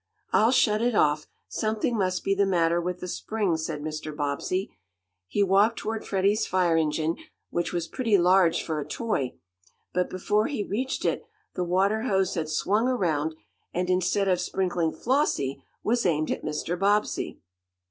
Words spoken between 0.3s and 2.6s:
"I'll shut it off. Something must be the